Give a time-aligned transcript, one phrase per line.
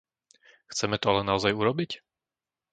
[0.73, 1.91] Chceme to ale naozaj urobiť?